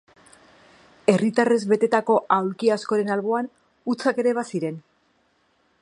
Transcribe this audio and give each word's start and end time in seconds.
Herritarrez 1.13 1.59
betetako 1.73 2.15
aulki 2.37 2.73
askoren 2.77 3.13
alboan, 3.17 3.53
hutsak 3.93 4.23
ere 4.25 4.35
baziren. 4.41 4.83